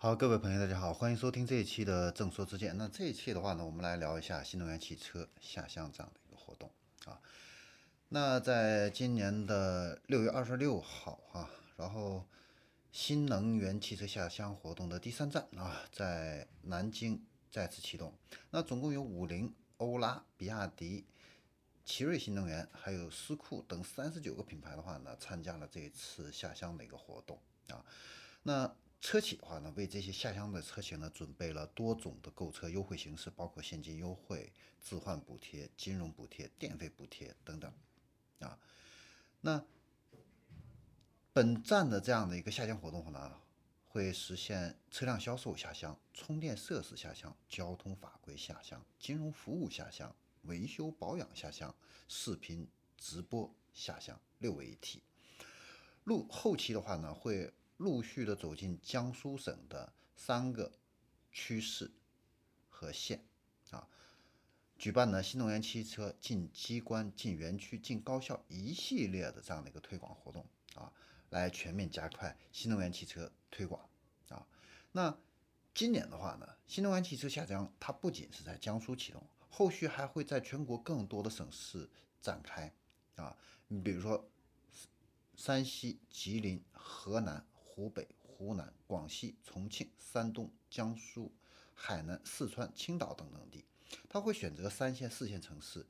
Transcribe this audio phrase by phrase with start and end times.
[0.00, 2.78] 好，各位朋友，大家好，欢迎收听这一期的正说之见。
[2.78, 6.70] 那这一期的话呢，我们来聊一下新能源汽车下乡这样的一个活动
[7.04, 7.20] 啊。
[8.10, 12.24] 那在今年的六月二十六号啊，然后
[12.92, 18.14] 新能源汽车下乡活动的第三站啊，在南京再次启动。
[18.50, 21.04] 那总共有五菱、欧拉、比亚迪、
[21.84, 27.36] 奇瑞新能源，还有思库等三十九个品牌的话呢，参加了这一次下乡的一个活动
[27.70, 27.84] 啊。
[28.44, 37.72] 那车企的话呢，为这些下乡的车型呢，准备了多种的购车优惠形式，包括现金优惠、置换补贴、金融补贴、电费补贴等等，
[38.40, 38.58] 啊，
[39.40, 39.64] 那
[41.32, 43.40] 本站的这样的一个下乡活动呢，
[43.86, 51.72] 会实现车辆销售下乡、充电设施下乡、交通法规下乡、金融服务下乡、维修保养下乡、
[52.08, 55.04] 视频直播下乡六位一体。
[56.02, 57.54] 路后期的话呢，会。
[57.78, 60.72] 陆续的走进江苏省的三个
[61.30, 61.92] 区市
[62.68, 63.24] 和县
[63.70, 63.88] 啊，
[64.76, 70.44] 举办呢新能源汽车进机关、进园区、进高校一系列的这样的一个推广活动
[70.74, 70.92] 啊，
[71.30, 73.88] 来全面加快新能源汽车推广
[74.28, 74.44] 啊。
[74.90, 75.16] 那
[75.72, 81.88] 今年的话呢，新能源汽车下乡，它不仅是在江苏启动，后续还会在全国更多的省市
[82.20, 82.74] 展开
[83.14, 83.36] 啊。
[83.68, 84.28] 你比如说
[85.36, 87.46] 山西、吉林、河南。
[87.78, 91.32] 湖北、湖南、广西、重庆、山东、江苏、
[91.72, 93.64] 海南、四川、青岛等等地，
[94.08, 95.86] 他会选择三线、四线城市、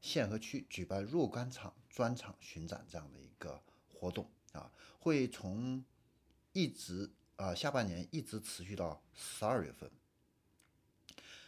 [0.00, 3.60] 县和区举办若干场专场巡展这样的一个
[3.92, 5.84] 活动啊，会从
[6.52, 9.90] 一直啊下半年一直持续到十二月份。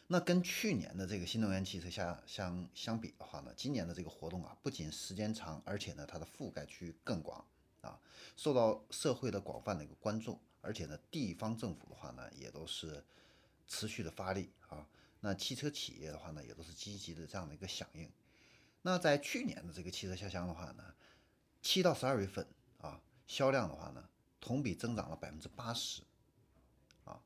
[0.08, 7.46] 那跟去年的这个新能源汽车下相相比的话呢，今年的这个活动啊，不仅时间长，而且呢它的覆盖区域更广。
[7.86, 8.00] 啊，
[8.36, 13.04] 受到社会的广泛的一个关注，而且呢，地方政府的话呢，也都是
[13.68, 14.86] 持续的发力啊。
[15.20, 18.10] 那汽车企业的话呢，也都是积极的这样的一个响应。
[18.82, 20.94] 那在去年的这个汽车下乡的话呢，
[21.62, 22.46] 七到十二月份
[22.80, 24.08] 啊，销量的话呢，
[24.40, 26.02] 同比增长了百分之八十
[27.04, 27.20] 啊。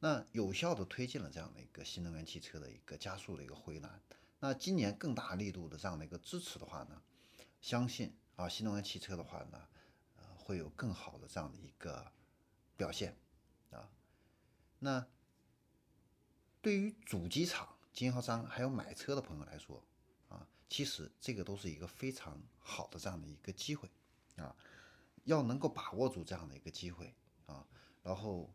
[0.00, 4.00] 那有效的推进了这样的一个新能源汽车的一个加速的一个回暖。
[4.40, 7.02] 那今年更大力度的这样的一个支持的话呢，
[7.60, 9.66] 相信啊，新能源汽车的话呢。
[10.44, 12.12] 会有更好的这样的一个
[12.76, 13.16] 表现
[13.70, 13.88] 啊。
[14.78, 15.06] 那
[16.60, 19.82] 对于主机厂、经销商还有买车的朋友来说
[20.28, 23.90] 啊，其实这个都是一个非常好的这样的一个机会
[24.36, 24.54] 啊。
[25.24, 27.14] 要能够把握住这样的一个机会
[27.46, 27.66] 啊，
[28.02, 28.52] 然后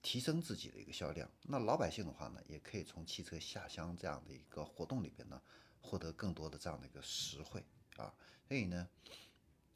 [0.00, 1.28] 提升自己的一个销量。
[1.42, 5.42] 那老百姓的话呢，也可以从汽车下乡这样的一个活动里边呢，
[5.80, 7.64] 获得更多的这样的一个实惠
[7.96, 8.14] 啊。
[8.46, 8.88] 所以呢。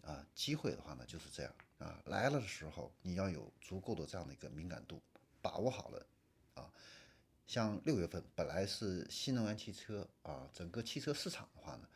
[0.06, 5.02] 啊，机会的话呢就是这样啊，来了的时候你要有足够的这样的一个敏感度，
[5.42, 6.06] 把握好了
[6.54, 6.72] 啊。
[7.44, 11.88] 像六月份本来是新能源汽车啊，整个汽车市场的话呢，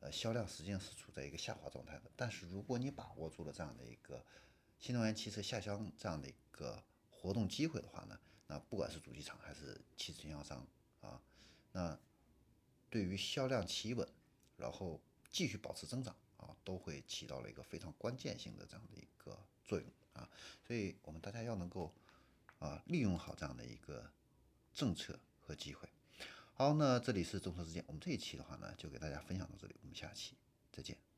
[0.00, 2.10] 呃，销量实际上是处在一个下滑状态的。
[2.16, 4.24] 但是如果你把握住了这样的一个
[4.80, 8.18] 新能源汽车下乡这样的一个活动机会的话呢，
[8.48, 10.66] 那不管是主机厂还是汽车经销商
[11.00, 11.22] 啊，
[11.70, 11.96] 那
[12.90, 14.08] 对于销量企稳，
[14.56, 16.16] 然后继续保持增长。
[16.64, 20.28] 都会起到了一个非常关键性的这样的一个作用啊，
[20.66, 21.92] 所以我们大家要能够
[22.58, 24.10] 啊利用好这样的一个
[24.74, 25.88] 政策和机会。
[26.54, 30.34] 好，那这里是众说之见，我们这一期的话呢，就给大家分享到这里，我们下期
[30.70, 31.11] 再见。